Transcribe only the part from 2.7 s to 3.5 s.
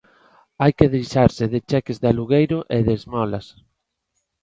e de esmolas.